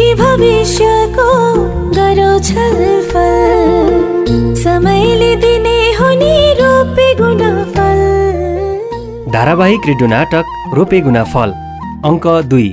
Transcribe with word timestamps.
देखि 0.00 0.14
भविष्यको 0.16 1.30
गरौ 1.92 2.32
छलफल 2.40 4.28
समयले 4.56 5.32
दिने 5.36 5.78
हुने 5.92 6.36
रोपे 6.56 7.08
गुणफल। 7.14 7.98
धारावाहिक 9.32 9.80
रेडियो 9.86 10.08
नाटक 10.08 10.44
रोपे 10.76 11.00
गुना 11.04 11.24
फल 11.32 11.50
अङ्क 12.08 12.26
दुई। 12.48 12.68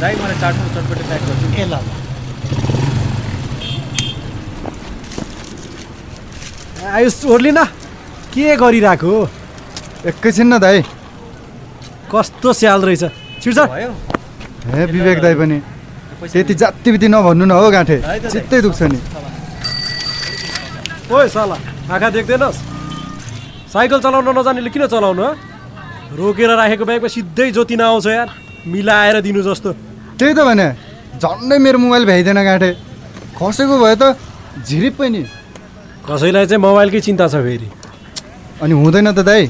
दाइ 0.00 0.14
मलाई 0.16 0.36
चाटको 0.40 0.66
चटपटे 0.74 1.02
प्याक 1.08 1.20
गर्छु। 1.28 1.46
ए 1.56 1.64
ल 1.64 1.74
आयुष 6.92 7.16
ओर्लिन 7.26 7.58
के 8.34 8.56
गरिरहेको 8.56 9.14
एकैछिन 10.12 10.46
न 10.52 10.58
दाइ। 10.58 10.82
कस्तो 12.12 12.52
स्याल 12.52 12.80
रहेछ। 12.82 13.04
छिर्छ। 13.42 13.58
हे 14.74 14.84
विवेक 14.92 15.18
दाइ 15.22 15.34
पनि। 15.40 15.58
त्यति 16.22 16.54
जाति 16.54 16.90
बिति 16.92 17.08
नभन्नु 17.08 17.44
न 17.44 17.50
हो 17.50 17.70
गाँठे। 17.70 17.96
चित्तै 18.32 18.60
दुख्छ 18.60 18.82
नि। 18.82 18.98
ओइ 21.12 21.28
साला 21.28 21.56
आँखा 21.92 22.08
देख्दैनस्? 22.10 22.56
साइकल 23.72 24.00
चलाउन 24.00 24.28
नजानेले 24.32 24.70
किन 24.70 24.86
चलाउनु 24.88 25.22
हँ? 25.22 25.34
रोकेर 26.16 26.50
राखेको 26.56 26.84
ब्यागमा 26.84 27.08
सिधै 27.08 27.50
जोतिन 27.52 27.80
आउँछ 27.80 28.06
यार। 28.06 28.28
मिलाएर 28.66 29.20
दिनु 29.20 29.42
जस्तो। 29.42 29.70
त्यही 30.18 30.34
त 30.34 30.40
भने 30.40 30.66
झन्डै 31.20 31.58
मेरो 31.58 31.78
मोबाइल 31.78 32.04
भ्याइँदैन 32.04 32.40
गाँठे। 32.42 32.70
खसेको 33.36 33.74
भए 33.78 33.94
त 34.00 34.16
झिरिप्पै 34.64 35.08
नि। 35.08 35.22
कसैलाई 36.08 36.46
चाहिँ 36.46 36.62
मोबाइलकै 36.62 37.00
चिन्ता 37.06 37.26
छ 37.28 37.44
फेरि। 37.44 37.68
अनि 38.62 38.72
हुँदैन 38.72 39.12
त 39.12 39.20
दाइ। 39.20 39.42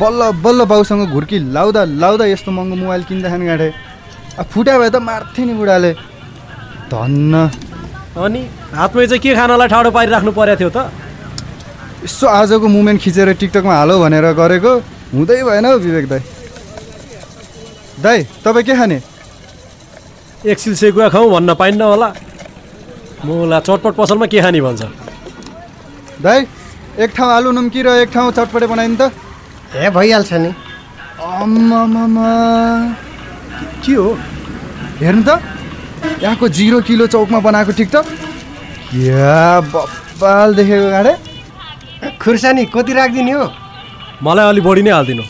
बल्ल 0.00 0.20
बल्ल 0.42 0.60
बाउसँग 0.66 1.02
घुर्की 1.14 1.38
लाउँदा 1.54 1.82
लाउँदा 2.02 2.24
यस्तो 2.34 2.50
महँगो 2.50 2.76
मोबाइल 2.82 3.02
किन्दाखेरि 3.08 3.46
गाँठे। 3.46 3.68
फुटा 4.42 4.74
भए 4.78 4.90
त 4.90 4.96
मार्थे 4.96 5.42
नि 5.44 5.54
बुढाले। 5.54 5.92
धन्न। 6.90 7.34
अनि 8.16 8.40
हातमै 8.74 9.06
चाहिँ 9.06 9.22
के 9.22 9.34
खानलाई 9.34 9.68
ठाडो 9.68 9.90
पारिराख्नु 9.90 10.32
परेको 10.32 10.58
थियो 10.60 10.70
त? 10.70 10.78
यसो 12.04 12.26
आजको 12.26 12.66
मुमेन्ट 12.68 13.00
खिचेर 13.04 13.28
टिकटकमा 13.36 13.74
हालौ 13.74 14.00
भनेर 14.00 14.26
गरेको 14.32 14.72
हुँदै 15.14 15.42
भएन 15.44 15.64
हौ 15.66 15.76
विवेक 15.84 16.06
दाइ 16.08 16.22
दाइ 18.00 18.18
तपाईँ 18.44 18.64
के 18.64 18.74
खाने? 18.74 18.98
एकछिन 20.40 20.74
सेकुवा 20.74 21.08
खाउँ 21.12 21.30
भन्न 21.30 21.54
पाइन्न 21.54 21.82
होला। 21.82 22.08
मोला 23.24 23.58
चटपट 23.60 23.92
पसलमा 23.94 24.26
के 24.26 24.40
खाने 24.40 24.60
भन्छ? 24.60 24.82
दाइ 26.24 26.40
एक 26.98 27.10
ठाउँ 27.12 27.30
आलु 27.36 27.50
नुम्की 27.52 27.80
र 27.84 27.88
एक 28.02 28.10
ठाउँ 28.10 28.32
चटपटे 28.32 28.66
बनाइन् 28.66 28.96
त। 28.96 29.12
ए 29.76 29.90
भइहाल्छ 29.92 30.32
नि। 30.40 30.50
के 33.84 33.94
हो? 33.94 34.18
हेर्नु 35.00 35.22
त। 35.22 35.40
यहाँको 36.22 36.48
जिरो 36.48 36.80
किलो 36.80 37.06
चौकमा 37.06 37.40
बनाएको 37.40 37.72
टिकटक 37.72 38.04
या 38.94 39.60
बब्बाल 39.72 40.54
देखेको 40.54 40.88
गाडे। 40.90 41.12
खुर्सानी 42.20 42.64
कति 42.74 42.92
राखिदिने 42.92 43.32
हो? 43.32 43.46
मलाई 44.22 44.48
अलि 44.48 44.60
बढी 44.60 44.82
नै 44.82 44.90
हालिदिनु। 44.90 45.24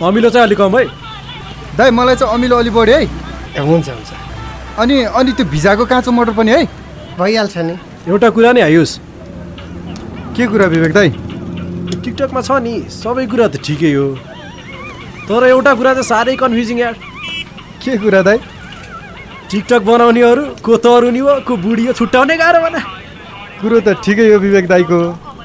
अमिलो 0.00 0.28
चाहिँ 0.30 0.46
अलिक 0.46 0.58
कम 0.58 0.76
है। 0.78 0.84
दाइ 1.76 1.90
मलाई 1.90 2.16
चाहिँ 2.16 2.34
अमिलो 2.34 2.56
अलि 2.56 2.70
बढी 2.70 2.92
है। 2.92 3.02
ए, 3.02 3.60
हुन्छ 3.60 3.88
हुन्छ। 3.88 4.10
अनि 4.78 4.96
अनि 5.08 5.32
त्यो 5.32 5.46
भिजाएको 5.46 5.84
काँचो 5.86 6.10
मटर 6.12 6.32
पनि 6.32 6.50
है। 6.50 6.64
भइहाल्छ 7.18 7.56
नि। 7.58 7.74
एउटा 8.08 8.28
कुरा 8.30 8.52
नि 8.52 8.60
आयुष 8.60 8.90
के 10.36 10.46
कुरा 10.46 10.66
विवेक 10.66 10.92
दाइ? 10.92 11.08
टिकटकमा 12.04 12.40
छ 12.40 12.50
नि 12.62 12.72
सबै 12.88 13.26
कुरा 13.26 13.48
त 13.48 13.56
ठिकै 13.60 13.92
हो। 13.92 14.06
तर 15.28 15.44
एउटा 15.48 15.72
कुरा 15.74 15.92
चाहिँ 15.94 16.08
साह्रै 16.08 16.36
कन्फ्युजिङ 16.36 16.78
यार। 16.78 16.94
के 17.82 17.96
कुरा 17.98 18.22
दाइ 18.22 18.38
टिकटक 19.50 19.82
बनाउनेहरू 19.82 20.44
को 20.64 20.76
तरुनी 20.76 21.18
हो 21.18 21.40
को 21.46 21.56
बुढी 21.56 21.84
हो 21.86 21.92
छुट्याउने 21.92 22.36
गाह्रो 22.36 22.60
भन। 22.60 22.74
कुरो 23.60 23.80
त 23.80 23.88
ठिकै 24.04 24.26
हो 24.32 24.38
विवेक 24.38 24.66
दाइको 24.68 24.98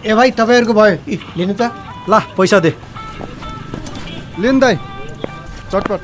ए 0.05 0.13
भाइ 0.13 0.31
तपाईँहरूको 0.35 0.73
भयो। 0.73 0.97
इ 1.07 1.15
लिनु 1.37 1.53
त। 1.55 1.71
ला 2.09 2.19
पैसा 2.35 2.59
दे। 2.59 2.71
लिनु 4.39 4.59
दाइ 4.59 4.75
चटपट। 5.71 6.01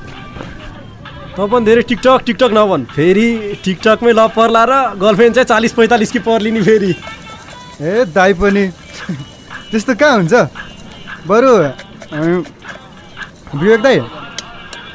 त 1.35 1.38
पनि 1.51 1.66
धेरै 1.66 1.81
टिकटक 1.89 2.19
टिकटक 2.25 2.51
नभन्। 2.56 2.84
फेरि 2.95 3.28
टिकटकमै 3.63 4.12
लभ 4.16 4.31
पर्ला 4.38 4.63
र 4.69 4.73
गर्लफ्रेन्ड 4.95 5.35
चाहिँ 5.35 5.50
चालिस 5.51 5.73
पैँतालिस 5.75 6.12
कि 6.12 6.19
पर्लिने 6.23 6.62
फेरि। 6.63 6.91
ए 7.81 8.06
दाइ 8.16 8.31
पनि। 8.39 8.66
त्यस्तो 9.72 9.94
कहाँ 10.00 10.16
हुन्छ? 10.18 10.34
बरु 11.28 11.51
विवेक 13.59 13.81
दाइ 13.81 13.97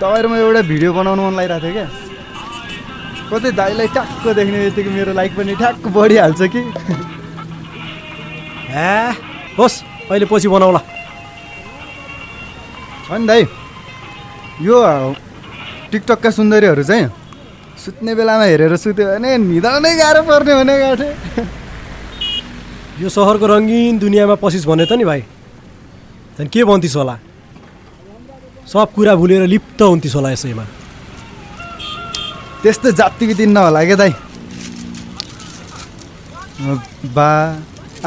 तपाईँहरूमा 0.00 0.36
एउटा 0.38 0.60
भिडियो 0.70 0.92
बनाउनु 0.92 1.22
मन 1.22 1.34
लागिरहेको 1.38 1.64
थियो 1.64 1.74
क्या? 1.74 1.88
कतै 3.30 3.50
दाइलाई 3.60 3.86
ट्याक्क 3.94 4.24
देख्ने 4.38 4.58
बित्तिकै 4.64 4.90
मेरो 4.90 5.12
लाइक 5.18 5.32
पनि 5.36 5.54
ठ्याक्क 5.60 5.84
बढिहाल्छ 5.96 6.42
कि? 6.54 6.60
ए 8.74 8.76
होस् 9.58 9.76
अहिले 10.10 10.26
पछि 10.30 10.48
बनाउला। 10.54 10.80
अनि 13.14 13.24
दाइ। 13.26 13.42
यो 14.66 14.76
टिकटकका 15.90 16.30
सुन्दरीहरू 16.30 16.82
चाहिँ 16.90 17.06
सुत्ने 17.84 18.12
बेलामा 18.14 18.44
हेरेर 18.50 18.72
सुत्यो 18.76 19.06
भने 19.06 19.30
निदाउनै 19.50 19.92
गाह्रो 19.98 20.22
पर्ने 20.30 20.52
भने 20.58 20.74
गाँठे 20.78 21.08
यो 23.02 23.08
सहरको 23.10 23.46
रङ्गीन 23.46 23.98
दुनियाँमा 23.98 24.34
पसिस 24.42 24.64
भने 24.66 24.86
त 24.86 24.92
नि 24.98 25.04
भाइ। 25.04 25.20
त्यहाँदेखि 25.20 26.58
के 26.58 26.64
भन्थिस् 26.64 26.96
होला? 26.96 27.18
सब 28.72 28.92
कुरा 28.94 29.14
भुलेर 29.14 29.46
लिप्त 29.46 29.82
हुन्थिस् 29.82 30.14
होला 30.16 30.30
यसैमा। 30.30 30.64
त्यस्तो 32.62 32.90
जाति 32.98 33.26
बिति 33.26 33.46
नहोला 33.46 33.84
क्या 33.84 33.96
दाइ? 33.96 34.12
बा 37.16 37.28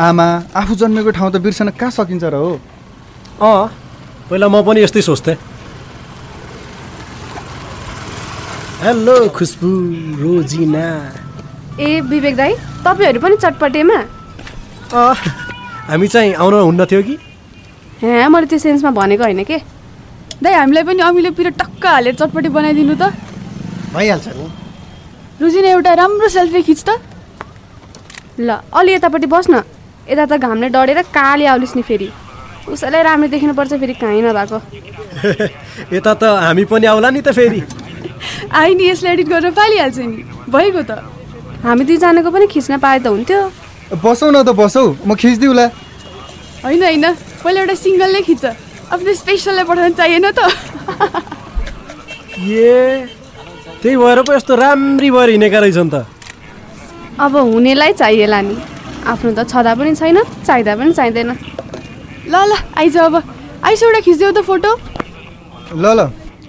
आमा 0.01 0.27
आफू 0.55 0.75
जन्मेको 0.75 1.11
ठाउँ 1.11 1.31
त 1.31 1.37
बिर्सन 1.45 1.69
कहाँ 1.77 1.91
सकिन्छ 1.91 2.23
र 2.23 2.35
हो? 2.35 2.59
अँ 3.41 3.69
पहिला 4.29 4.47
म 4.49 4.65
पनि 4.65 4.81
यस्तै 4.81 5.01
सोच्थेँ। 5.01 5.37
हेलो 8.81 9.15
खुसबु 9.37 9.69
रोजिना। 10.21 10.85
ए 11.79 12.01
विवेक 12.01 12.35
दाई 12.35 12.53
तपाईँहरू 12.85 13.19
पनि 13.21 13.35
चटपटेमा? 13.37 13.97
अँ 14.93 15.13
हामी 15.89 16.07
चाहिँ 16.07 16.33
आउन 16.33 16.53
हुन्न 16.53 16.85
थियो 16.85 17.01
कि? 17.03 17.15
हे 18.01 18.27
मैले 18.27 18.47
त्यो 18.49 18.59
सेन्समा 18.59 18.91
भनेको 18.91 19.23
होइन 19.23 19.43
के? 19.43 19.57
दाइ 20.43 20.53
हामीलाई 20.53 20.83
पनि 20.83 21.01
अमिलो 21.01 21.31
पिरो 21.31 21.49
टक्क 21.57 21.85
हालेर 21.85 22.15
चटपटी 22.15 22.49
बनाइदिनु 22.49 22.95
त। 22.95 23.09
भइहाल्छ 23.93 24.27
नि। 24.29 24.45
रुजिना 25.41 25.69
एउटा 25.69 25.93
राम्रो 25.93 26.27
सेल्फी 26.29 26.61
खिच 26.61 26.83
त। 26.83 27.01
ल 28.39 28.61
अलि 28.71 28.93
यतापट्टि 28.93 29.27
बस् 29.27 29.49
न 29.49 29.63
यता 30.07 30.25
त 30.25 30.37
घामले 30.37 30.69
डढेर 30.69 31.01
काली 31.09 31.45
आउलिस् 31.45 31.75
नि 31.75 31.81
फेरि। 31.81 32.09
उसैलाई 32.69 33.03
राम्रो 33.03 33.27
देखिनुपर्छ 33.27 33.73
फेरि 33.81 33.93
कहीँ 33.93 34.21
नभएको। 34.21 34.59
यता 35.95 36.13
त 36.13 36.23
हामी 36.45 36.65
पनि 36.65 36.85
आउला 36.85 37.09
नि 37.09 37.21
त 37.21 37.33
फेरि। 37.33 37.61
आइ 38.61 38.75
नि 38.75 38.89
यसलाई 38.89 39.13
एडिट 39.13 39.27
गरेर 39.27 39.51
फालिहाल्छ 39.57 39.97
नि। 39.97 40.21
भइगयो 40.53 40.83
त। 40.85 41.01
हामी 41.65 41.83
दुईजनाको 41.89 42.29
पनि 42.29 42.47
खिच्न 42.47 42.77
पाए 42.77 42.99
त 42.99 43.07
हुन्थ्यो। 43.07 43.41
बसौ 44.05 44.29
न 44.29 44.43
त 44.45 44.53
बसौ 44.53 44.85
म 45.01 45.15
खिचिदिउँला। 45.17 45.65
होइन 46.61 46.83
होइन। 46.83 47.05
पहिला 47.41 47.59
एउटा 47.61 47.75
सिङ्गल 47.75 48.13
नै 48.13 48.21
खिच। 48.21 48.66
आफ्नो 48.87 49.13
स्पेसललाई 49.13 49.65
पठाउनु 49.67 49.95
चाहिएन 49.99 50.27
त। 50.31 50.39
ए 52.39 53.07
त्यही 53.83 53.95
भएर 53.97 54.19
पो 54.23 54.31
यस्तो 54.33 54.55
राम्री 54.55 55.09
भएर 55.11 55.29
हिँडेका 55.29 55.59
रहेछन् 55.59 55.91
त। 55.91 55.95
अब 57.19 57.35
हुनेलाई 57.35 57.93
चाहिएला 57.99 58.39
नि। 58.47 58.55
आफ्नो 59.11 59.31
त 59.35 59.39
छँदा 59.51 59.71
पनि 59.75 59.91
छैन 59.95 60.17
चाहिँदा 60.47 60.73
पनि 60.79 60.91
चाहिँदैन। 60.93 61.29
ल 62.31 62.35
ल 62.47 62.51
आइज 62.79 62.97
अब। 62.97 63.15
आइस 63.67 63.83
एउटा 63.83 63.99
खिचिदेऊ 64.07 64.31
त 64.31 64.39
फोटो। 64.47 64.71
ल 65.75 65.85
ल 65.97 65.99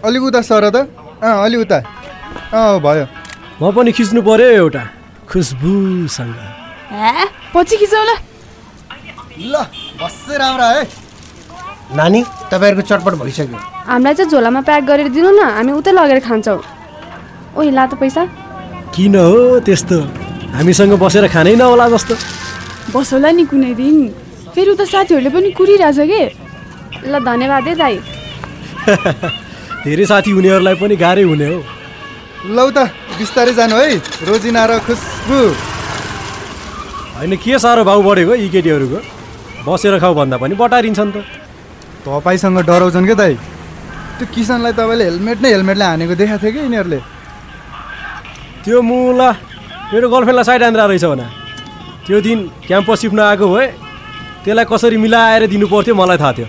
अलिक 0.06 0.22
उता 0.22 0.40
सर 0.46 0.70
त। 0.70 0.86
अँ 1.18 1.42
अलि 1.42 1.56
उता। 1.58 1.78
अँ 2.54 2.78
भयो। 2.78 3.04
म 3.58 3.74
पनि 3.74 3.90
खिच्नु 3.92 4.22
पर्यो 4.22 4.48
एउटा 4.62 4.82
खुसबुसँग 5.26 6.38
हे? 6.94 7.26
पछि 7.50 7.76
खिचौ 7.82 8.02
ल 8.06 8.10
ल 9.42 9.54
राम्रो 10.38 10.68
है। 10.74 11.07
नानी 11.88 12.20
तपाईँहरूको 12.52 12.84
चटपट 12.88 13.14
भइसक्यो। 13.16 13.58
हामीलाई 13.88 14.14
चाहिँ 14.14 14.30
झोलामा 14.30 14.60
प्याक 14.60 14.82
गरेर 14.84 15.08
दिनु 15.08 15.30
न 15.32 15.40
हामी 15.56 15.72
उतै 15.72 15.92
लगेर 15.96 16.20
खान्छौँ। 16.20 16.60
ओइ 17.56 17.70
ला 17.72 17.86
त 17.88 17.94
पैसा। 17.96 18.22
किन 18.92 19.14
हो 19.16 19.60
त्यस्तो? 19.64 19.96
हामीसँग 20.52 20.92
बसेर 21.00 21.26
खानै 21.32 21.54
नहोला 21.56 21.88
जस्तो। 21.88 22.14
बसौला 22.92 23.30
नि 23.32 23.44
कुनै 23.48 23.72
दिन। 23.80 23.96
फेरि 24.52 24.70
उता 24.76 24.84
साथीहरूले 24.84 25.30
पनि 25.32 25.48
कुरिरहेछ 25.56 25.98
के? 26.12 26.22
ल 27.08 27.14
धन्यवाद 27.24 27.64
है 27.68 27.74
दाई। 27.80 27.96
धेरै 29.88 30.04
साथी 30.12 30.30
हुनेहरूलाई 30.36 30.74
पनि 30.76 30.96
गाह्रै 30.96 31.24
हुने 31.24 31.46
हो। 31.48 31.58
लौ 32.52 32.68
त 32.70 32.92
बिस्तारै 33.16 33.52
जानु 33.56 33.76
है। 33.80 33.96
रोजिना 34.28 34.62
र 34.68 34.78
खुसबु 34.84 35.40
होइन 37.16 37.32
के 37.40 37.58
साह्रो 37.58 37.82
भाउ 37.88 38.00
बढेको 38.04 38.34
यी 38.36 38.48
केटीहरूको? 38.52 38.98
बसेर 39.64 39.98
खाऊ 39.98 40.14
भन्दा 40.20 40.36
पनि 40.36 40.54
बटारिन्छन् 40.54 41.12
त। 41.16 41.47
तपाईँसँग 42.04 42.58
डराउँछन् 42.68 43.06
क्या 43.06 43.16
दाइ 43.22 43.34
त्यो 44.18 44.26
किसानलाई 44.34 44.72
तपाईँले 44.78 45.04
हेलमेट 45.04 45.38
नै 45.42 45.48
हेलमेटले 45.54 45.84
हानेको 45.84 46.14
देखाएको 46.14 46.42
थियो 46.42 46.52
कि 46.52 46.60
यिनीहरूले? 46.66 47.00
त्यो 48.64 48.78
मुला 48.82 49.28
मेरो 49.92 50.06
गर्लफ्रेन्डलाई 50.12 50.46
साइड 50.48 50.62
आन्द्रा 50.68 50.84
रहेछ 50.90 51.04
भने। 51.04 51.26
त्यो 52.06 52.18
दिन 52.26 52.38
क्याम्पस 52.66 52.98
सिफ्ट 53.00 53.14
नआएको 53.14 53.46
भए 53.54 53.66
त्यसलाई 54.44 54.66
कसरी 54.72 54.96
मिलाएर 55.04 55.46
दिनु 55.52 55.66
पर्थ्यो 55.72 55.94
मलाई 55.94 56.18
थाहा 56.18 56.32
थियो। 56.38 56.48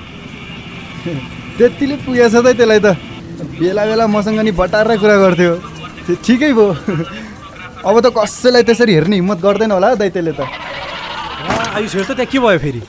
त्यतिले 1.57 1.95
पुगेछ 2.05 2.35
त 2.35 2.47
त्यसलाई 2.57 2.79
त। 2.79 2.87
बेला 3.59 3.83
बेला 3.85 4.05
मसँग 4.07 4.39
नि 4.45 4.51
बटारेर 4.51 4.97
कुरा 4.97 5.15
गर्थ्यो। 5.23 5.53
त्यो 6.05 6.15
ठिकै 6.25 6.51
भयो। 6.57 6.67
अब 7.85 7.95
त 8.03 8.07
कसैलाई 8.17 8.63
त्यसरी 8.67 8.93
हेर्ने 8.97 9.15
हिम्मत 9.21 9.39
गर्दैन 9.45 9.71
होला 9.71 9.93
दाइ 9.99 10.09
त्यसले 10.09 10.33
त। 10.33 10.41
आयुष 11.77 11.95
त 12.07 12.11
त्यहाँ 12.17 12.31
के 12.31 12.39
भयो 12.39 12.59
फेरि? 12.59 12.81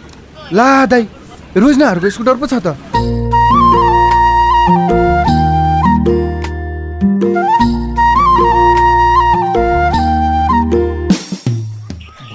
ला 0.56 0.68
दाइ 0.90 1.02
रोजनाहरूको 1.56 2.10
स्कुटर 2.10 2.34
पो 2.38 2.46
छ 2.46 2.54
त। 2.62 2.78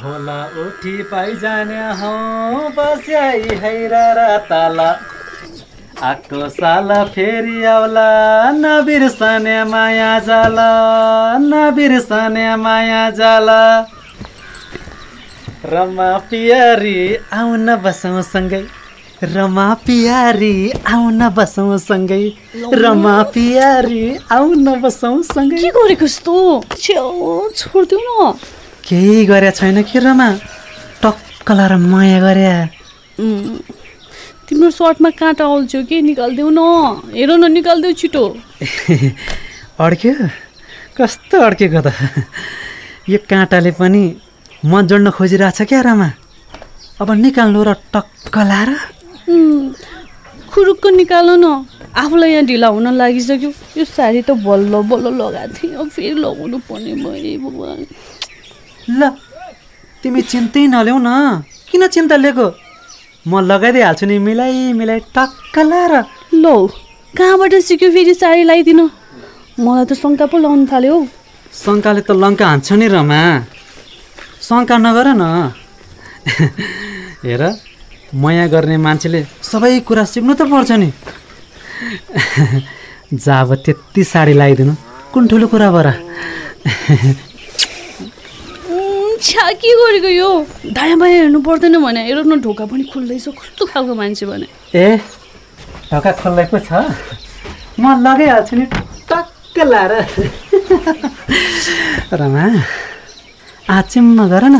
भोला 0.01 0.39
उठी 0.65 0.95
पाइजाने 1.11 1.81
हौ 2.01 2.11
बस्याई 2.75 3.55
हैरा 3.63 4.05
र 4.19 4.27
ताला। 4.51 4.91
आको 6.03 6.49
साल 6.59 6.89
फेरि 7.15 7.63
आउला 7.71 8.11
नबिर्सने 8.51 9.57
माया 9.71 10.13
जाला 10.27 10.69
नबिर्सने 11.39 12.47
माया 12.59 13.03
जाला। 13.15 13.61
रमा 15.65 16.17
पियारी 16.29 16.99
आउन 17.33 17.75
बसौँ 17.83 18.21
सँगै। 18.21 18.65
रमा 19.23 19.73
पियारी 19.87 20.71
आउन 20.87 21.29
बसौँ 21.29 21.77
सँगै। 21.77 22.23
रमा 22.73 23.15
पियारी 23.31 24.17
आउन 24.31 24.81
बसौँ 24.81 25.21
सँगै। 25.23 25.55
के 25.55 25.69
गरेको 25.71 26.05
यस्तो? 26.05 26.35
छेउ 26.75 27.49
छोडिदिउ 27.55 27.99
न। 27.99 28.35
केही 28.83 29.25
गरे 29.25 29.51
छैन 29.51 29.83
कि 29.83 29.99
रमा? 29.99 30.29
टक्क 30.99 31.51
लाएर 31.51 31.75
माया 31.79 32.19
गरे। 32.19 32.51
तिम्रो 34.47 34.69
सर्टमा 34.69 35.09
काँटा 35.09 35.43
आउँछ 35.45 35.75
कि? 35.87 36.01
निकालिदेऊ 36.01 36.49
न। 36.51 36.59
हेर 37.15 37.31
न 37.39 37.51
निकालिदेऊ 37.51 37.93
छिटो। 37.95 38.23
अड्क्यो? 39.79 40.13
कस्तो 40.99 41.37
अड्केको 41.39 41.81
त? 41.87 41.95
यो 43.07 43.17
काँटाले 43.31 43.71
पनि 43.79 44.03
मन 44.67 44.87
जोड्न 44.87 45.07
खोजिरहेछ 45.15 45.61
क्या 45.71 45.81
रमा? 45.87 46.09
अब 46.99 47.11
निकाल्नु 47.11 47.63
र 47.63 47.73
टक्क 47.95 48.35
लाएर 48.37 48.94
खुरुक्क 49.25 50.85
निकाल 50.95 51.29
न। 51.41 51.65
आफूलाई 51.95 52.31
यहाँ 52.31 52.45
ढिला 52.45 52.67
हुन 52.67 52.87
लागिसक्यो। 52.93 53.51
यो 53.77 53.85
साडी 53.85 54.21
त 54.21 54.31
बल्ल 54.45 54.73
बल्ल 54.85 55.07
लगाएको 55.17 55.53
थिएँ 55.57 55.75
अब 55.81 55.87
फेरि 55.89 56.15
लगाउनु 56.21 56.57
पर्ने 56.69 56.93
भयो 57.01 57.39
भगवान्। 57.45 57.85
ल 58.99 59.01
तिमी 60.03 60.21
चिन्तै 60.21 60.67
नल्याउ 60.69 60.97
न। 61.01 61.41
किन 61.71 61.87
चिन्ता 61.87 62.15
लिएको? 62.15 62.47
म 63.25 63.41
लगाइदिइहाल्छु 63.49 64.05
नि। 64.05 64.17
मिलाइ 64.21 64.73
मिलाइ 64.77 64.99
टक्क 65.15 65.55
लाएर। 65.59 65.93
लौ 66.43 66.55
कहाँबाट 67.17 67.53
सिक्यो 67.65 67.89
फेरि 67.89 68.13
साडी 68.13 68.43
लगाइदिनु? 68.43 68.85
मलाई 69.57 69.85
त 69.89 69.93
शङ्का 69.97 70.25
पो 70.29 70.37
लाउनु 70.37 70.65
थाल्यो 70.69 70.93
हौ। 70.93 71.01
शङ्काले 71.49 72.01
त 72.05 72.11
लङ्का 72.13 72.45
हान्छ 72.45 72.67
नि 72.77 72.87
रमा। 72.93 73.21
शङ्का 74.47 74.75
नगर 74.77 75.07
न। 75.17 75.23
हेर 77.25 77.43
माया 78.15 78.45
गर्ने 78.47 78.77
मान्छेले 78.77 79.19
सबै 79.43 79.79
कुरा 79.87 80.03
सिक्नु 80.13 80.33
त 80.39 80.41
पर्छ 80.51 80.71
नि। 80.79 80.89
जब 83.13 83.49
त्यति 83.65 84.03
साडी 84.03 84.33
लगाइदिनु 84.33 84.73
कुन 85.13 85.23
ठुलो 85.27 85.47
कुरा 85.51 85.69
बर। 85.75 85.87
उम्, 88.71 89.17
छ्या 89.21 89.45
के 89.59 89.69
गरेको 89.81 90.09
यो? 90.15 90.29
दायाँ 90.71 90.97
बायाँ 90.99 91.17
हेर्नु 91.27 91.39
पर्दैन 91.43 91.75
भने 91.83 92.01
हेर 92.07 92.23
न 92.23 92.39
ढोका 92.39 92.65
पनि 92.71 92.83
खुल्दैछ 92.93 93.25
कस्तो 93.35 93.63
खालको 93.71 93.93
मान्छे 93.99 94.25
भने? 94.25 94.47
ए 94.75 94.97
ढोका 95.91 96.11
खोल्दै 96.23 96.45
पो 96.51 96.57
छ? 96.63 96.69
म 97.79 97.83
लगाइहाल्छु 97.99 98.55
नि 98.55 98.65
टक्क 99.11 99.55
लाएर। 99.59 99.91
रमा 102.19 102.45
आचिम्म 103.75 104.17
गर 104.31 104.43
न। 104.55 104.57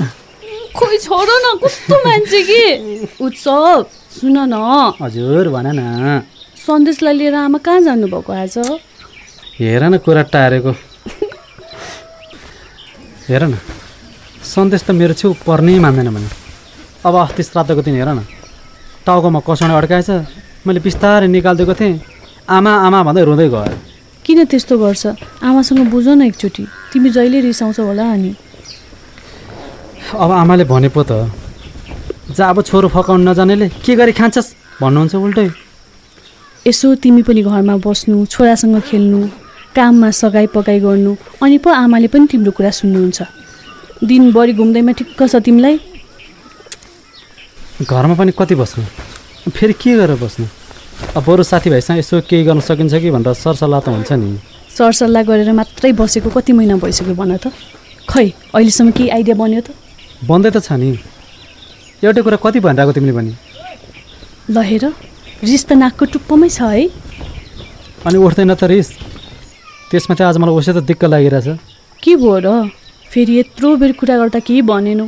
खोइ 0.76 0.98
छोड 1.00 1.30
न 1.44 1.58
कस्तो 1.64 1.96
मान्छे 2.06 2.42
कि 2.44 2.62
उत्सव 3.22 3.84
सुन 4.16 4.38
न 4.44 4.56
हजुर 5.02 5.50
भन 5.50 5.68
न 5.76 6.22
सन्देशलाई 6.58 7.14
लिएर 7.14 7.36
आमा 7.38 7.58
कहाँ 7.66 7.82
जानुभएको 7.82 8.34
आज 8.34 8.58
हेर 9.60 9.84
न 9.86 9.98
कुरा 10.06 10.22
टारेको 10.34 10.72
हेर 13.28 13.44
न 13.46 13.58
सन्देश 14.46 14.84
त 14.84 14.92
मेरो 14.94 15.14
छेउ 15.16 15.34
पर्नै 15.48 15.80
मान्दैन 15.80 16.10
भने 16.16 16.30
अब 17.06 17.16
अस्ति 17.18 17.44
श्राद्धको 17.44 17.82
दिन 17.82 17.96
हेर 17.96 18.10
न 18.10 18.26
टाउकोमा 19.06 19.40
कसाउने 19.48 19.74
अड्काएछ 19.76 20.10
मैले 20.68 20.80
बिस्तारै 20.82 21.28
निकालिदिएको 21.30 21.74
थिएँ 21.80 22.00
आमा 22.50 22.72
आमा 22.86 23.00
भन्दै 23.08 23.24
रुँदै 23.26 23.48
गयो 23.50 23.78
किन 24.26 24.40
त्यस्तो 24.46 24.78
गर्छ 24.78 25.04
आमासँग 25.42 25.82
बुझ 25.90 26.08
न 26.10 26.22
एकचोटि 26.24 26.64
तिमी 26.92 27.10
जहिले 27.12 27.40
रिसाउँछौ 27.42 27.84
होला 27.86 28.06
अनि 28.14 28.32
अब 30.14 30.32
आमाले 30.32 30.64
भने 30.70 30.90
पो 30.90 31.02
त 31.04 31.32
जा 32.38 32.50
अब 32.50 32.62
छोरो 32.62 32.88
फकाउनु 32.94 33.24
नजानेले 33.26 33.68
के 33.86 33.96
गरी 33.96 34.14
खान्छस्? 34.14 34.48
भन्नुहुन्छ 34.82 35.16
उल्टै। 35.16 35.50
यसो 36.68 36.88
तिमी 37.02 37.22
पनि 37.26 37.42
घरमा 37.42 37.76
बस्नु 37.82 38.26
छोरासँग 38.34 38.78
खेल्नु 38.90 39.20
काममा 39.76 40.10
सघाइ 40.12 40.48
पकाइ 40.54 40.80
गर्नु 40.86 41.12
अनि 41.42 41.58
पो 41.58 41.70
आमाले 41.70 42.08
पनि 42.14 42.26
तिम्रो 42.32 42.52
कुरा 42.58 42.72
सुन्नुहुन्छ। 42.80 43.20
दिनभरि 44.06 44.54
घुम्दैमा 44.54 44.92
ठिक्क 45.00 45.20
छ 45.32 45.36
तिमीलाई? 45.46 45.76
घरमा 47.86 48.16
पनि 48.20 48.32
कति 48.38 48.56
बस्नु? 48.56 48.84
फेरि 49.50 49.74
के 49.74 49.92
गरेर 49.98 50.18
बस्नु? 50.22 50.46
अब 51.18 51.24
बरु 51.26 51.44
साथीभाइसँग 51.44 51.98
यसो 51.98 52.22
केही 52.30 52.44
गर्न 52.46 52.60
सकिन्छ 52.62 52.94
कि 53.02 53.10
भनेर 53.12 53.34
सरसल्लाह 53.34 53.80
त 53.82 53.88
हुन्छ 53.90 54.12
नि। 54.12 54.40
सरसल्लाह 54.78 55.24
गरेर 55.24 55.52
मात्रै 55.54 55.92
बसेको 55.94 56.30
कति 56.30 56.52
महिना 56.54 56.76
भइसक्यो 56.84 57.16
भन 57.16 57.38
त। 57.38 57.52
खै 58.10 58.26
अहिलेसम्म 58.54 58.92
केही 58.92 59.10
आइडिया 59.10 59.36
बन्यो 59.36 59.62
त? 59.62 59.70
बन्दै 60.30 60.50
त 60.56 60.58
छ 60.66 60.78
नि। 60.82 60.90
एउटै 62.04 62.22
कुरा 62.26 62.38
कति 62.44 62.60
भनिरहेको 62.66 62.92
तिमीले 62.96 63.14
पनि 63.18 63.34
ल 64.54 64.58
हेर 64.70 64.86
रिस 65.44 65.64
त 65.66 65.72
नाकको 65.82 66.04
टुप्पोमै 66.14 66.50
छ 66.50 66.62
है। 66.70 66.84
अनि 68.06 68.18
उठ्दैन 68.18 68.54
त 68.54 68.64
रिस। 68.70 68.90
त्यसमा 69.90 70.14
चाहिँ 70.18 70.30
आज 70.30 70.38
मलाई 70.42 70.56
उसै 70.60 70.74
त 70.78 70.80
दिक्क 70.90 71.04
लागिरहेछ। 71.10 71.48
के 72.04 72.14
भयो 72.22 72.38
र? 72.46 72.48
फेरि 73.10 73.34
यत्रो 73.40 73.70
बेर 73.82 73.92
कुरा 74.00 74.16
गर्दा 74.22 74.40
केही 74.46 74.62
भनेनौ। 74.70 75.08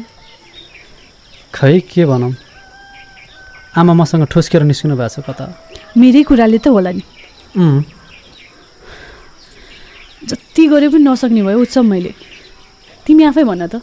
खै 1.54 1.80
के 1.90 2.06
भनौँ? 2.06 2.34
आमा 3.78 3.94
मसँग 3.94 4.26
ठुस्केर 4.32 4.64
निस्किनु 4.66 4.96
भएको 4.98 5.22
छ 5.22 5.26
कता? 5.28 5.46
मेरै 5.98 6.22
कुराले 6.26 6.58
त 6.58 6.68
होला 6.74 6.92
नि। 6.98 7.04
जति 10.30 10.64
गरे 10.72 10.88
पनि 10.90 11.04
नसक्ने 11.06 11.42
भयो 11.46 11.60
उत्सव 11.62 11.84
मैले। 11.84 12.12
तिमी 13.06 13.24
आफै 13.30 13.44
भन 13.46 13.62
त। 13.68 13.82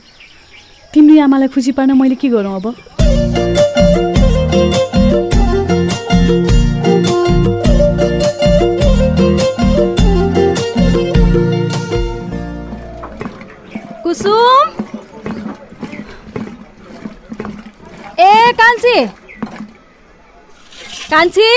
तिम्रो 0.95 1.23
आमालाई 1.23 1.49
खुसी 1.51 1.73
पार्न 1.75 1.93
मैले 1.99 2.15
के 2.15 2.29
गरौँ 2.31 2.55
अब? 2.55 2.67
कुसुम? 14.05 14.71
ए 18.21 18.53
कान्छी। 18.61 18.99
कान्छी? 21.11 21.51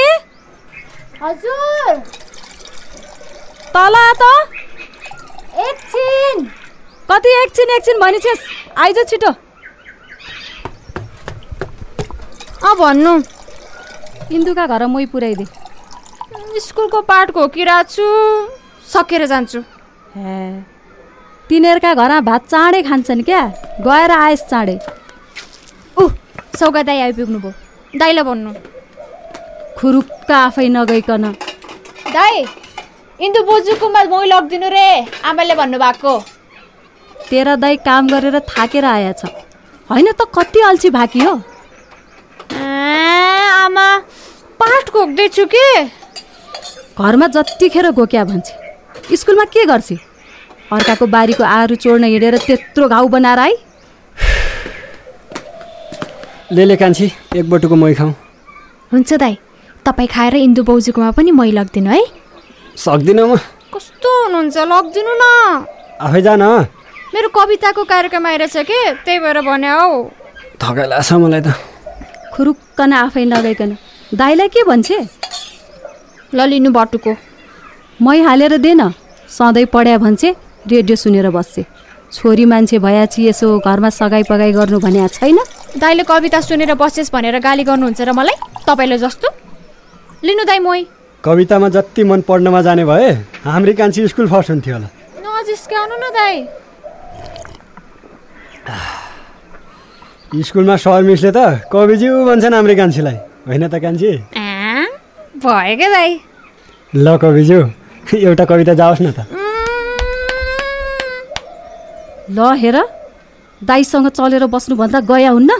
हजुर। 1.21 1.95
तल 3.75 3.95
त। 4.21 4.66
एकछिन 7.37 7.69
एकछिन 7.75 7.99
भनिछेस् 7.99 8.43
आइज 8.83 8.97
छिटो। 9.09 9.31
अँ 12.67 12.75
भन्नु। 12.79 13.13
इन्दुका 14.35 14.65
घर 14.67 14.85
मै 14.87 15.05
पुऱ्याइदिए 15.11 16.59
स्कुलको 16.59 16.99
पाठको 17.09 17.47
किरा 17.55 17.81
छु। 17.83 18.05
सकेर 18.93 19.25
जान्छु। 19.25 19.59
ए 20.17 20.63
तिनीहरूका 21.49 21.93
घरमा 21.93 22.19
भात 22.21 22.47
चाँडै 22.47 22.81
खान्छन् 22.83 23.23
क्या? 23.23 23.41
गएर 23.81 24.11
आएस् 24.11 24.49
चाँडै। 24.49 24.77
ऊ 25.97 26.09
सौगा 26.59 26.81
दाई 26.83 26.99
आइपुग्नु 27.01 27.39
भयो। 27.39 27.53
दाइलाई 27.93 28.23
भन्नु। 28.23 28.51
खुरुक्क 29.77 30.31
आफै 30.31 30.67
नगइकन। 30.69 31.25
दाई 32.15 32.35
इन्दु 33.19 33.39
बोजूको 33.49 33.85
मै 33.89 34.03
लगिदिनु 34.25 34.67
रे। 34.69 34.89
आमाले 35.23 35.55
भन्नुभएको। 35.55 36.13
तेरा 37.29 37.55
दाई 37.55 37.75
काम 37.85 38.07
गरेर 38.07 38.39
थाकेर 38.49 38.85
आएछ 38.85 39.21
होइन 39.89 40.11
त 40.11 40.21
कति 40.35 40.59
अल्छी 40.61 40.89
भाकी 40.89 41.19
हो। 41.19 41.33
ए, 42.53 42.59
आमा 43.63 43.87
पाठ 44.59 44.89
घोक्दैछु 44.89 45.45
कि? 45.45 45.65
घरमा 46.99 47.27
जतिखेर 47.27 47.91
गोक्या 47.91 48.23
भन्छ 48.25 48.47
स्कुलमा 49.13 49.45
के 49.45 49.65
गर्छ? 49.65 49.89
अर्काको 50.73 51.05
बारीको 51.07 51.43
आरू 51.43 51.75
चोड्न 51.75 52.03
हिँडेर 52.03 52.37
त्यत्रो 52.45 52.87
घाउ 52.87 53.07
बनाएर 53.07 53.39
है 53.39 53.55
ले 56.51 56.63
ले 56.65 56.75
कान्छी 56.75 57.11
एक 57.35 57.49
बटुको 57.49 57.75
मै 57.75 57.93
खाउँ 57.93 58.13
हुन्छ 58.91 59.13
दाई 59.13 59.37
तपाईँ 59.85 60.07
खाएर 60.07 60.35
इन्दु 60.37 60.63
बाउजूकोमा 60.63 61.11
पनि 61.11 61.31
मै 61.31 61.51
लगिदिनु 61.51 61.89
है। 61.91 62.03
सक्दिनँ 62.77 63.25
म। 63.27 63.35
कस्तो 63.73 64.09
हुनुहुन्छ 64.23 64.57
लगिदिनु 64.71 65.13
न। 65.21 65.23
आफै 66.01 66.21
जा 66.21 66.35
न 66.35 66.43
मेरो 67.17 67.29
कविताको 67.33 67.83
कार्यक्रम 67.83 68.25
आइरहेछ 68.29 68.69
कि? 68.69 69.01
त्यही 69.01 69.19
भएर 69.19 69.41
भने 69.41 69.69
हौ। 69.73 69.89
थकाइ 70.61 70.85
लाग्छ 70.85 71.13
मलाई 71.17 71.41
त। 71.41 71.49
खुरुक्कन 72.29 72.93
आफै 72.93 73.23
नगइकन। 73.25 73.71
दाईलाई 74.13 74.47
के 74.53 74.61
भन्छे? 74.61 74.97
ल 76.29 76.39
लिनु 76.45 76.69
बटुको। 76.69 77.11
मै 78.05 78.21
हालेर 78.21 78.57
दे 78.61 78.73
न 78.77 78.93
सधैँ 79.33 79.65
पढ्या 79.65 79.97
भन्छे 79.97 80.29
रेडियो 80.69 80.95
सुनेर 80.95 81.29
बस्छे 81.33 81.65
छोरी 82.13 82.45
मान्छे 82.45 82.77
भयाची 82.85 83.25
यसो 83.27 83.65
घरमा 83.65 83.89
सगाई 83.89 84.23
पगाई 84.29 84.51
गर्नु 84.53 84.77
भने 84.77 85.07
छैन? 85.09 85.41
दाईले 85.73 86.03
कविता 86.05 86.41
सुनेर 86.45 86.77
बसेस् 86.77 87.09
भनेर 87.09 87.41
गाली 87.41 87.63
गर्नुहुन्छ 87.65 88.01
र 88.05 88.13
मलाई? 88.13 88.37
तपाईँले 88.61 88.97
जस्तो? 89.01 89.27
लिनु 90.21 90.43
दाई 90.45 90.59
मै। 90.61 90.85
कवितामा 91.25 91.69
जति 91.73 92.03
मन 92.05 92.21
पढ्नमा 92.29 92.61
जाने 92.61 92.85
भए 92.85 93.09
हाम्री 93.41 93.73
कान्छी 93.73 94.05
स्कुल 94.05 94.29
फर्स्ट 94.29 94.49
हुन्थ्यो 94.53 94.73
होला। 94.77 94.89
नजिस्काउनु 95.17 95.97
न 95.97 96.13
दाई। 96.13 96.66
स्कुलमा 100.43 100.75
सर 100.75 101.01
मिसले 101.03 101.31
त 101.31 101.69
कविज्यू 101.71 102.11
भन्छन् 102.25 102.53
हाम्री 102.53 102.75
कान्छीलाई। 102.75 103.17
होइन 103.47 103.67
त 103.67 103.75
कान्छी? 103.79 104.11
भयो 105.39 105.75
क्या 105.77 105.89
दाई 105.91 106.11
ल 106.93 107.17
कविज्यू 107.17 107.59
एउटा 108.13 108.45
कविता 108.45 108.73
जाओस् 108.73 109.01
न 109.01 109.11
त। 109.11 109.19
ल 112.29 112.39
हेर 112.59 112.77
दाईसँग 113.61 114.07
चलेर 114.11 114.45
बस्नुभन्दा 114.45 114.99
गया 114.99 115.29
हुन्न। 115.31 115.51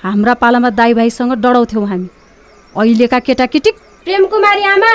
हाम्रा 0.00 0.34
पालामा 0.42 0.70
दाई 0.70 0.92
भाइसँग 0.94 1.32
डराउँथ्यौँ 1.40 1.86
हामी। 1.88 2.08
अहिलेका 2.74 3.18
केटाकेटी 3.26 3.70
प्रेम 4.04 4.22
कुमारी 4.28 4.64
आमा 4.72 4.92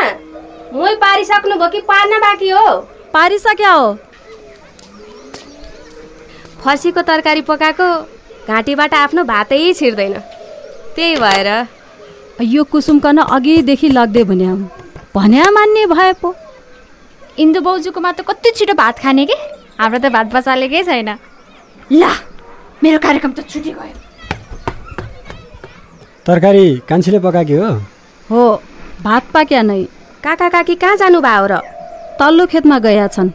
मै 0.78 0.94
पारिसक्नु 1.02 1.56
भयो 1.58 1.70
कि 1.74 1.80
पार्न 1.90 2.14
बाँकी 2.22 2.50
हो? 2.50 2.66
पारिसक्या 3.14 3.72
हो। 3.72 3.88
फर्सीको 6.64 7.02
तरकारी 7.02 7.42
पकाएको 7.50 7.88
घाँटीबाट 8.48 8.94
आफ्नो 8.94 9.24
भातै 9.24 9.74
छिर्दैन। 9.74 10.16
त्यही 10.96 11.16
भएर 11.24 11.50
यो 12.44 12.64
कुसुमकन 12.64 13.18
अघिदेखि 13.30 13.90
लग्दै 13.90 14.24
भने 14.24 14.48
भन्या 15.16 15.46
मान्ने 15.52 15.86
भए 15.94 16.14
पो। 16.22 16.36
इन्दु 17.40 17.60
बाउजूकोमा 17.62 18.12
त 18.12 18.22
कति 18.28 18.52
छिटो 18.58 18.74
भात 18.74 19.00
खाने 19.00 19.26
कि? 19.26 19.38
हाम्रो 19.80 20.00
त 20.00 20.12
भात 20.12 20.28
बसालेकै 20.36 20.84
छैन। 20.84 21.10
ल 21.92 22.04
मेरो 22.84 23.00
कार्यक्रम 23.00 23.32
त 23.32 23.40
छुटी 23.48 23.72
गयो। 23.72 23.96
तरकारी 26.26 26.66
कान्छीले 26.90 27.20
पकाएको 27.20 27.56
हो? 27.64 27.72
हो 28.30 28.42
भात 29.02 29.24
पाक्या 29.34 29.62
नै। 29.62 29.84
काका 30.24 30.48
काकी 30.50 30.76
कहाँ 30.76 30.96
जानु 30.98 31.20
भयो 31.22 31.46
र? 31.48 31.54
तल्लो 32.20 32.46
खेतमा 32.52 32.78
गएका 32.84 33.08
छन्। 33.08 33.30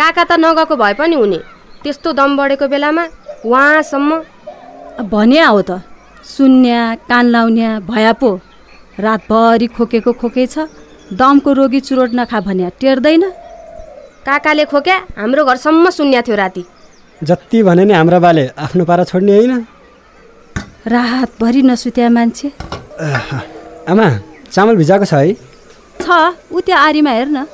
काका 0.00 0.24
त 0.24 0.32
नगएको 0.40 0.76
भए 0.76 0.94
पनि 0.96 1.16
हुने। 1.16 1.40
त्यस्तो 1.86 2.12
दम 2.18 2.30
बढेको 2.36 2.66
बेलामा 2.66 3.04
उहाँसम्म 3.46 4.10
भने 5.06 5.38
हो 5.38 5.62
त। 5.62 5.86
सुन्या 6.26 7.06
कान 7.06 7.24
लाउन्या 7.30 7.70
भया 7.86 8.12
पो। 8.18 8.30
रातभरि 8.98 9.66
खोकेको 9.70 10.12
खोकै 10.18 10.46
छ। 10.50 10.66
दमको 11.14 11.50
रोगी 11.54 11.80
चुरोट 11.86 12.10
नखा 12.18 12.38
भन्या 12.42 12.68
टेर्दैन। 12.82 13.24
काकाले 14.26 14.64
खोक्या 14.66 14.96
हाम्रो 15.14 15.42
घरसम्म 15.46 15.90
सुन्या 15.94 16.20
थियो 16.26 16.36
राति। 16.36 16.62
जति 17.22 17.62
भने 17.62 17.84
नि 17.86 17.94
हाम्रा 17.94 18.18
बाले 18.18 18.44
आफ्नो 18.58 18.82
पारा 18.82 19.04
छोड्ने 19.06 19.32
होइन। 19.38 19.54
रातभरि 20.90 21.62
नसुत्या 21.70 22.10
मान्छे। 22.10 22.48
आमा 23.86 24.06
चामल 24.50 24.74
भिजाएको 24.74 25.06
छ 25.06 25.14
है? 25.14 25.38
छ 26.02 26.06
ऊ 26.50 26.58
त्यो 26.66 26.76
आरीमा 26.76 27.10
हेर 27.14 27.28
न 27.30 27.46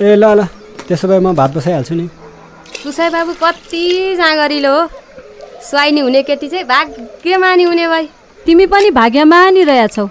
ए 0.00 0.16
ल 0.16 0.24
ल। 0.32 0.48
त्यसो 0.88 1.04
भए 1.12 1.20
म 1.20 1.36
भात 1.36 1.50
बसाइहाल्छु 1.60 1.94
नि। 1.94 2.08
कुसाई 2.84 3.08
बाबु 3.10 3.32
कति 3.40 3.82
जाँगरिलो 4.16 4.70
हो। 4.70 4.88
स्वाइनी 5.64 6.00
हुने 6.00 6.22
केटी 6.22 6.48
चाहिँ 6.48 6.64
भाग्यमानी 6.68 7.62
हुने 7.64 7.86
भाइ। 7.88 8.08
तिमी 8.46 8.66
पनि 8.68 8.90
भाग्यमानी 8.92 9.62
रहेछौ 9.64 10.04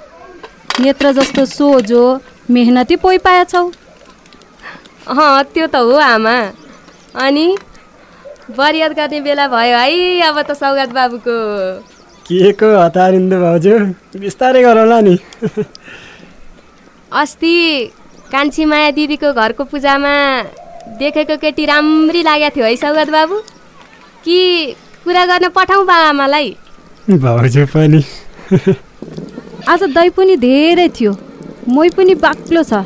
नेत्र 0.81 1.11
जस्तो 1.13 1.45
सोझो 1.45 2.03
मेहनती 2.49 2.95
पोइ 2.97 3.17
पाएछौ 3.21 3.63
अँ 5.05 5.43
त्यो 5.53 5.67
त 5.67 5.75
हो 5.85 5.93
आमा। 6.01 6.35
अनि 7.15 7.45
बरियात 8.57 8.91
गर्ने 8.97 9.21
बेला 9.21 9.47
भयो 9.47 9.77
है 9.77 10.21
अब 10.27 10.41
त 10.41 10.57
सौगात 10.57 10.89
बाबुको। 10.97 11.37
के 12.25 12.51
को 12.57 12.67
हतारिन्दु 12.79 13.37
भाउजू? 13.37 13.77
बिस्तारै 14.17 14.61
गरौँला 14.63 14.99
नि। 15.05 15.15
अस्ति 17.21 17.53
कान्छी 18.33 18.65
माया 18.65 18.91
दिदीको 18.97 19.33
घरको 19.33 19.63
पूजामा 19.69 20.15
देखेको 20.87 21.37
केटी 21.37 21.65
राम्री 21.65 22.21
लागेको 22.23 22.55
थियो 22.55 22.65
है 22.65 22.75
सौगात 22.75 23.09
बाबु? 23.09 23.35
कि 24.23 24.37
कुरा 25.03 25.25
गर्न 25.25 25.49
पठाउँ 25.49 25.85
बा 25.85 25.95
आमालाई? 26.09 26.57
भाउजू 27.09 27.65
पनि। 27.65 28.03
आज 29.67 29.83
दही 29.83 30.09
पनि 30.09 30.35
धेरै 30.37 30.87
थियो। 30.89 31.11
मै 31.69 31.89
पनि 31.97 32.15
बाक्लो 32.15 32.63
छ। 32.63 32.83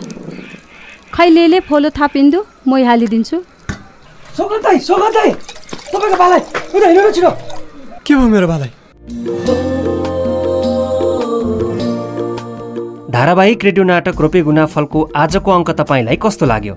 खैलेले 1.14 1.60
फोलो 1.60 1.90
थापिन्दु 1.90 2.40
मै 2.68 2.84
हालिदिन्छु। 2.84 3.38
के 8.06 8.16
भयो 8.16 8.28
मेरो 8.28 8.48
बालाई? 8.48 8.72
धारावाहिक 13.12 13.64
रेडियो 13.64 13.84
नाटक 13.84 14.22
रोपे 14.22 14.42
गुनाफलको 14.42 15.00
आजको 15.16 15.52
अङ्क 15.52 15.70
तपाईँलाई 15.72 16.18
कस्तो 16.22 16.46
लाग्यो? 16.46 16.76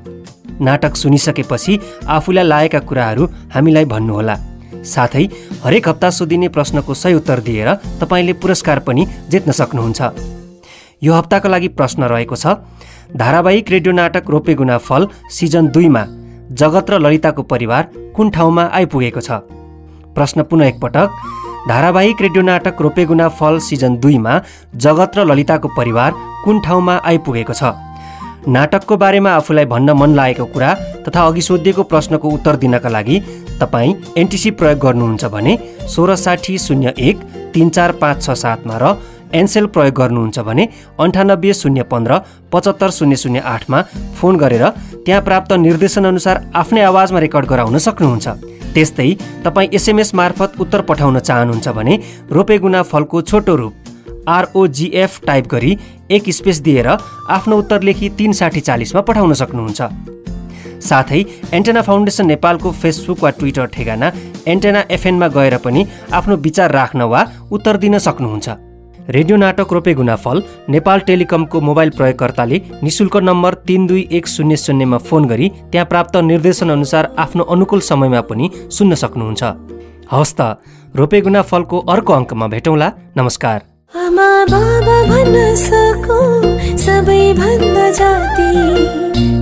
नाटक 0.61 0.97
सुनिसकेपछि 0.97 1.79
आफूलाई 2.09 2.45
लागेका 2.45 2.79
कुराहरू 2.89 3.25
हामीलाई 3.55 3.85
भन्नुहोला। 3.85 4.37
साथै 4.85 5.25
हरेक 5.65 5.89
हप्ता 5.89 6.11
सोधिने 6.11 6.49
प्रश्नको 6.49 6.95
सही 6.95 7.15
उत्तर 7.15 7.41
दिएर 7.41 7.69
तपाईँले 8.01 8.33
पुरस्कार 8.43 8.79
पनि 8.87 9.07
जित्न 9.31 9.53
सक्नुहुन्छ। 9.53 10.01
यो 11.03 11.13
हप्ताको 11.15 11.49
लागि 11.49 11.69
प्रश्न 11.79 12.05
रहेको 12.05 12.37
छ 12.37 12.61
धारावाहिक 13.17 13.71
रेडियो 13.71 13.93
नाटक 13.93 14.31
रोपे 14.31 14.55
गुना 14.55 14.79
फल 14.79 15.09
सिजन 15.31 15.67
दुईमा 15.69 16.05
जगत 16.53 16.91
र 16.91 16.99
ललिताको 16.99 17.43
परिवार 17.43 17.83
कुन 18.17 18.31
ठाउँमा 18.31 18.65
आइपुगेको 18.73 19.21
छ? 19.21 19.31
प्रश्न 20.15 20.43
पुनः 20.43 20.67
एकपटक 20.67 21.09
धारावाहिक 21.69 22.21
रेडियो 22.23 22.43
नाटक 22.43 22.81
रोपेगुना 22.81 23.29
फल 23.39 23.59
सिजन 23.59 23.97
दुईमा 23.97 24.35
जगत 24.77 25.19
र 25.19 25.25
ललिताको 25.31 25.69
परिवार 25.77 26.13
कुन 26.45 26.61
ठाउँमा 26.61 26.95
आइपुगेको 27.05 27.53
छ? 27.53 27.63
नाटकको 28.49 28.97
बारेमा 28.97 29.31
आफूलाई 29.31 29.65
भन्न 29.65 29.91
मन 30.01 30.15
लागेको 30.15 30.45
कुरा 30.55 30.75
तथा 31.09 31.27
अघि 31.27 31.43
सोधिएको 31.43 31.83
प्रश्नको 31.93 32.29
उत्तर 32.31 32.57
दिनका 32.57 32.89
लागि 32.89 33.21
तपाईँ 33.61 33.95
एनटिसी 34.19 34.51
प्रयोग 34.59 34.79
गर्नुहुन्छ 34.79 35.25
भने 35.35 35.57
सोह्र 35.95 36.17
साठी 36.17 36.59
शून्य 36.59 36.95
एक 37.09 37.23
तिन 37.55 37.71
चार 37.71 37.93
पाँच 38.03 38.23
छ 38.23 38.37
सातमा 38.43 38.79
र 38.83 38.95
एनसेल 39.35 39.67
प्रयोग 39.75 39.95
गर्नुहुन्छ 39.95 40.39
भने 40.49 40.69
अन्ठानब्बे 41.01 41.53
शून्य 41.55 41.83
पन्ध्र 41.91 42.19
पचहत्तर 42.53 42.91
शून्य 42.91 43.17
शून्य 43.17 43.41
आठमा 43.47 43.83
फोन 44.19 44.37
गरेर 44.37 44.65
त्यहाँ 45.07 45.23
प्राप्त 45.23 45.53
निर्देशनअनुसार 45.67 46.41
आफ्नै 46.55 46.81
आवाजमा 46.83 47.21
रेकर्ड 47.21 47.47
गराउन 47.47 47.79
सक्नुहुन्छ। 47.79 48.29
त्यस्तै 48.75 49.13
तपाईँ 49.45 49.69
एसएमएस 49.75 50.15
मार्फत 50.15 50.61
उत्तर 50.61 50.81
पठाउन 50.89 51.19
चाहनुहुन्छ 51.19 51.69
भने 51.69 51.99
रोपेगुना 52.31 52.83
फलको 52.91 53.23
छोटो 53.23 53.57
रूप 53.57 53.80
आरओजिएफ 54.29 55.21
टाइप 55.27 55.47
गरी 55.47 55.77
एक 56.11 56.31
स्पेस 56.31 56.59
दिएर 56.61 56.89
आफ्नो 56.89 57.59
उत्तर 57.59 57.83
लेखी 57.83 58.09
तिन 58.19 58.33
साठी 58.33 58.61
चालिसमा 58.61 59.01
पठाउन 59.01 59.33
सक्नुहुन्छ। 59.35 59.81
साथै 60.81 61.25
एन्टेना 61.53 61.83
फाउन्डेसन 61.83 62.27
नेपालको 62.27 62.71
फेसबुक 62.73 63.23
वा 63.23 63.31
ट्विटर 63.31 63.67
ठेगाना 63.67 64.13
एन्टेना 64.49 64.85
एफएनमा 64.91 65.29
गएर 65.29 65.57
पनि 65.65 65.87
आफ्नो 66.13 66.37
विचार 66.37 66.71
राख्न 66.73 67.03
वा 67.03 67.21
उत्तर 67.53 67.77
दिन 67.77 67.99
सक्नुहुन्छ। 67.99 68.49
रेडियो 69.09 69.37
नाटक 69.37 69.73
रोपे 69.73 69.95
गुनाफल 69.95 70.43
नेपाल 70.71 71.01
टेलिकमको 71.07 71.61
मोबाइल 71.61 71.91
प्रयोगकर्ताले 71.91 72.61
निशुल्क 72.83 73.17
नम्बर 73.29 73.55
तिन 73.67 73.87
दुई 73.87 74.09
एक 74.13 74.27
शून्य 74.29 74.57
शून्यमा 74.57 74.99
फोन 74.99 75.25
गरी 75.27 75.49
त्यहाँ 75.73 75.87
प्राप्त 75.87 76.17
निर्देशनअनुसार 76.17 77.15
आफ्नो 77.19 77.45
अनुकूल 77.45 77.81
समयमा 77.81 78.21
पनि 78.31 78.51
सुन्न 78.71 78.95
सक्नुहुन्छ। 78.95 79.43
हवस् 80.13 80.35
त 80.41 80.41
रोपे 80.97 81.21
गुनाफलको 81.21 81.79
अर्को 81.79 82.13
अङ्कमा 82.13 82.47
भेटौँला। 82.47 82.93
नमस्कार। 83.17 83.70
आमा 83.95 84.27
बाबा 84.51 84.97
भन्न 85.07 85.55
सकौ 85.59 86.19
सबैभन्दा 86.79 87.87
जाति। 87.91 88.51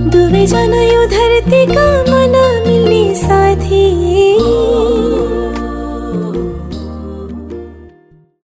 दुवैजना 0.09 0.81
यो 0.83 1.05
धरतीका 1.11 1.85
मन 2.09 2.33
मिल्ने 2.65 3.03
साथी। 3.15 3.85